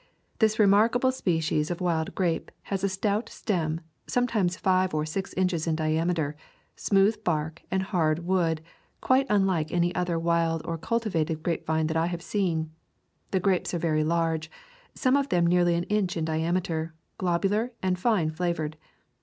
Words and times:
This 0.39 0.57
remarkable 0.57 1.11
species 1.11 1.69
of 1.69 1.79
wild 1.79 2.15
grape 2.15 2.49
has 2.73 2.83
a 2.83 2.89
stout 2.89 3.29
stem, 3.29 3.81
sometimes 4.07 4.57
five 4.57 4.95
or 4.95 5.05
six 5.05 5.31
inches 5.33 5.67
in 5.67 5.75
diameter, 5.75 6.35
smooth 6.75 7.23
bark 7.23 7.61
and 7.69 7.83
hard 7.83 8.25
wood, 8.25 8.61
quite 8.99 9.27
unlike 9.29 9.71
any 9.71 9.93
other 9.93 10.17
wild 10.17 10.63
or 10.65 10.75
cultivated 10.79 11.43
grapevine 11.43 11.85
that 11.85 11.97
I 11.97 12.07
have 12.07 12.23
seen. 12.23 12.71
The 13.29 13.39
grapes 13.39 13.75
are 13.75 13.77
very 13.77 14.03
large, 14.03 14.49
some 14.95 15.15
of 15.15 15.29
them 15.29 15.45
nearly 15.45 15.75
an 15.75 15.83
inch 15.83 16.17
in 16.17 16.25
diameter, 16.25 16.95
globular 17.19 17.71
and 17.83 17.99
fine 17.99 18.31
flavored. 18.31 18.77